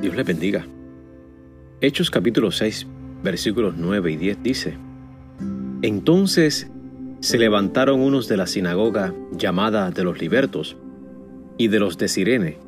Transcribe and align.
Dios 0.00 0.14
les 0.14 0.26
bendiga. 0.26 0.66
Hechos 1.80 2.10
capítulo 2.10 2.50
6, 2.50 2.86
versículos 3.22 3.74
9 3.76 4.12
y 4.12 4.16
10 4.16 4.42
dice, 4.42 4.78
Entonces 5.82 6.70
se 7.20 7.38
levantaron 7.38 8.00
unos 8.00 8.28
de 8.28 8.36
la 8.36 8.46
sinagoga 8.46 9.14
llamada 9.32 9.90
de 9.90 10.04
los 10.04 10.20
libertos, 10.20 10.76
y 11.58 11.68
de 11.68 11.78
los 11.78 11.96
de 11.96 12.08
Sirene, 12.08 12.58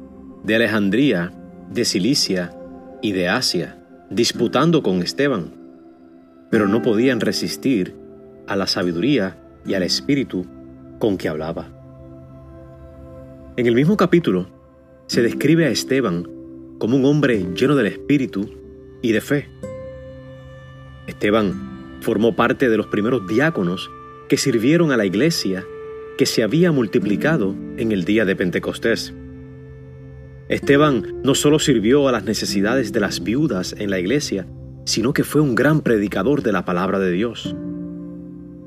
de 0.45 0.55
Alejandría, 0.55 1.33
de 1.71 1.85
Cilicia 1.85 2.55
y 3.03 3.13
de 3.13 3.29
Asia, 3.29 3.79
disputando 4.11 4.83
con 4.83 5.03
Esteban, 5.03 5.53
pero 6.51 6.67
no 6.67 6.81
podían 6.81 7.21
resistir 7.21 7.95
a 8.47 8.57
la 8.57 8.67
sabiduría 8.67 9.37
y 9.67 9.75
al 9.75 9.83
espíritu 9.83 10.47
con 10.99 11.19
que 11.19 11.29
hablaba. 11.29 11.69
En 13.59 13.67
el 13.67 13.75
mismo 13.75 13.97
capítulo 13.97 14.49
se 15.07 15.21
describe 15.21 15.67
a 15.67 15.71
Esteban 15.71 16.38
como 16.79 16.97
un 16.97 17.05
hombre 17.05 17.47
lleno 17.55 17.77
del 17.77 17.87
espíritu 17.87 18.49
y 19.03 19.13
de 19.13 19.21
fe. 19.21 19.49
Esteban 21.07 21.99
formó 22.01 22.37
parte 22.37 22.69
de 22.69 22.77
los 22.77 22.87
primeros 22.87 23.27
diáconos 23.27 23.91
que 24.29 24.37
sirvieron 24.37 24.93
a 24.93 24.97
la 24.97 25.07
iglesia 25.07 25.65
que 26.17 26.27
se 26.27 26.43
había 26.43 26.73
multiplicado 26.73 27.55
en 27.77 27.93
el 27.93 28.05
día 28.05 28.25
de 28.25 28.37
Pentecostés. 28.37 29.15
Esteban 30.49 31.21
no 31.23 31.35
solo 31.35 31.59
sirvió 31.59 32.09
a 32.09 32.13
las 32.13 32.25
necesidades 32.25 32.93
de 32.93 33.01
las 33.01 33.23
viudas 33.23 33.75
en 33.79 33.91
la 33.91 33.99
iglesia, 33.99 34.47
sino 34.85 35.13
que 35.13 35.25
fue 35.25 35.41
un 35.41 35.55
gran 35.55 35.81
predicador 35.83 36.43
de 36.43 36.53
la 36.53 36.65
palabra 36.65 36.99
de 36.99 37.13
Dios. 37.13 37.55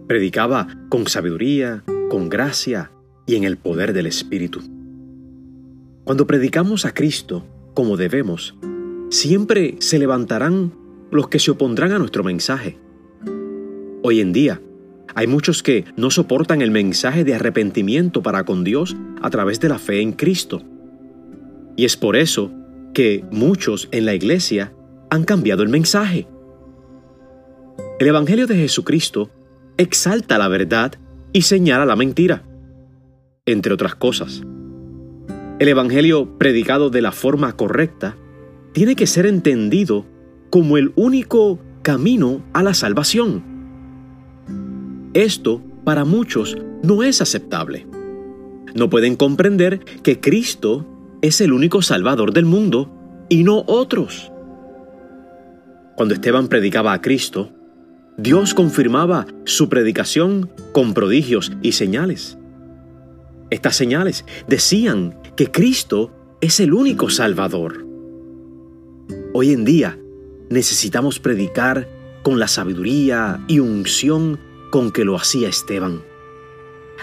Predicaba 0.08 0.68
con 0.90 1.08
sabiduría, 1.08 1.84
con 2.10 2.30
gracia 2.30 2.92
y 3.26 3.36
en 3.36 3.44
el 3.44 3.58
poder 3.58 3.94
del 3.94 4.06
Espíritu. 4.06 4.62
Cuando 6.04 6.28
predicamos 6.28 6.86
a 6.86 6.94
Cristo 6.94 7.44
como 7.74 7.98
debemos, 7.98 8.56
siempre 9.10 9.76
se 9.80 10.00
levantarán 10.00 10.74
los 11.12 11.28
que 11.28 11.40
se 11.40 11.52
opondrán 11.52 11.92
a 11.92 12.00
nuestro 12.00 12.24
mensaje. 12.24 12.78
Hoy 14.04 14.22
en 14.22 14.34
día, 14.34 14.62
hay 15.14 15.28
muchos 15.28 15.62
que 15.62 15.86
no 15.98 16.10
soportan 16.10 16.62
el 16.62 16.72
mensaje 16.72 17.24
de 17.24 17.36
arrepentimiento 17.36 18.22
para 18.22 18.44
con 18.46 18.64
Dios 18.64 18.96
a 19.22 19.30
través 19.30 19.60
de 19.60 19.70
la 19.70 19.78
fe 19.78 20.02
en 20.02 20.14
Cristo. 20.14 20.62
Y 21.76 21.86
es 21.86 21.98
por 21.98 22.16
eso 22.16 22.52
que 22.94 23.24
muchos 23.32 23.90
en 23.92 24.06
la 24.06 24.14
iglesia 24.14 24.74
han 25.10 25.24
cambiado 25.24 25.64
el 25.64 25.70
mensaje. 25.70 26.28
El 28.00 28.08
Evangelio 28.08 28.48
de 28.48 28.56
Jesucristo 28.56 29.30
exalta 29.78 30.38
la 30.38 30.48
verdad 30.48 30.94
y 31.34 31.44
señala 31.44 31.86
la 31.86 31.96
mentira, 31.96 32.44
entre 33.46 33.74
otras 33.74 33.96
cosas. 33.96 34.44
El 35.62 35.68
Evangelio 35.68 36.40
predicado 36.40 36.90
de 36.90 37.04
la 37.04 37.12
forma 37.12 37.56
correcta 37.56 38.18
tiene 38.72 38.96
que 38.96 39.06
ser 39.06 39.28
entendido 39.28 40.08
como 40.50 40.76
el 40.76 40.92
único 40.96 41.60
camino 41.84 42.42
a 42.52 42.64
la 42.64 42.74
salvación. 42.74 43.44
Esto 45.14 45.62
para 45.84 46.04
muchos 46.04 46.58
no 46.82 47.04
es 47.04 47.22
aceptable. 47.22 47.86
No 48.74 48.90
pueden 48.90 49.16
comprender 49.16 49.82
que 50.02 50.20
Cristo 50.20 50.88
es 51.22 51.42
el 51.42 51.54
único 51.54 51.84
Salvador 51.84 52.34
del 52.34 52.46
mundo 52.46 52.92
y 53.30 53.44
no 53.44 53.64
otros. 53.68 54.32
Cuando 55.96 56.16
Esteban 56.16 56.48
predicaba 56.48 56.94
a 56.94 57.04
Cristo, 57.04 57.52
Dios 58.18 58.56
confirmaba 58.56 59.28
su 59.46 59.70
predicación 59.70 60.50
con 60.72 60.96
prodigios 60.96 61.52
y 61.62 61.74
señales. 61.74 62.40
Estas 63.52 63.76
señales 63.76 64.26
decían 64.48 65.20
que 65.36 65.52
Cristo 65.52 66.10
es 66.40 66.62
el 66.62 66.74
único 66.74 67.10
Salvador. 67.10 67.86
Hoy 69.34 69.52
en 69.52 69.66
día 69.66 70.00
necesitamos 70.50 71.20
predicar 71.20 71.90
con 72.24 72.40
la 72.40 72.48
sabiduría 72.48 73.44
y 73.50 73.60
unción 73.60 74.40
con 74.72 74.92
que 74.92 75.04
lo 75.04 75.18
hacía 75.18 75.50
Esteban. 75.50 76.02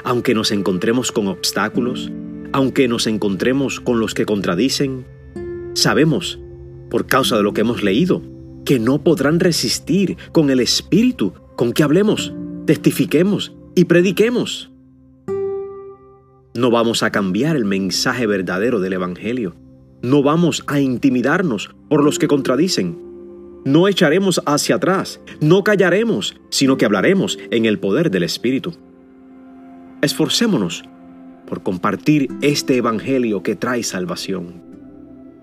Aunque 0.04 0.34
nos 0.34 0.50
encontremos 0.50 1.12
con 1.12 1.28
obstáculos, 1.28 2.10
aunque 2.52 2.88
nos 2.88 3.06
encontremos 3.06 3.78
con 3.78 4.00
los 4.00 4.14
que 4.14 4.24
contradicen, 4.24 5.04
sabemos, 5.74 6.40
por 6.88 7.06
causa 7.06 7.36
de 7.36 7.42
lo 7.42 7.52
que 7.52 7.60
hemos 7.60 7.82
leído, 7.82 8.22
que 8.64 8.78
no 8.78 9.04
podrán 9.04 9.38
resistir 9.38 10.16
con 10.32 10.48
el 10.48 10.60
espíritu 10.60 11.34
con 11.56 11.74
que 11.74 11.82
hablemos, 11.82 12.32
testifiquemos 12.64 13.54
y 13.74 13.84
prediquemos. 13.84 14.70
No 16.58 16.72
vamos 16.72 17.04
a 17.04 17.12
cambiar 17.12 17.54
el 17.54 17.64
mensaje 17.64 18.26
verdadero 18.26 18.80
del 18.80 18.94
Evangelio. 18.94 19.54
No 20.02 20.24
vamos 20.24 20.64
a 20.66 20.80
intimidarnos 20.80 21.70
por 21.88 22.02
los 22.02 22.18
que 22.18 22.26
contradicen. 22.26 22.98
No 23.64 23.86
echaremos 23.86 24.42
hacia 24.44 24.74
atrás, 24.74 25.20
no 25.40 25.62
callaremos, 25.62 26.34
sino 26.50 26.76
que 26.76 26.84
hablaremos 26.84 27.38
en 27.52 27.64
el 27.64 27.78
poder 27.78 28.10
del 28.10 28.24
Espíritu. 28.24 28.74
Esforcémonos 30.02 30.82
por 31.46 31.62
compartir 31.62 32.26
este 32.42 32.76
Evangelio 32.76 33.44
que 33.44 33.54
trae 33.54 33.84
salvación. 33.84 34.60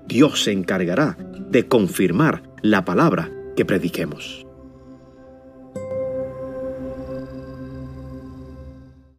Dios 0.09 0.43
se 0.43 0.51
encargará 0.51 1.17
de 1.49 1.65
confirmar 1.65 2.43
la 2.61 2.83
palabra 2.83 3.31
que 3.55 3.63
prediquemos. 3.63 4.44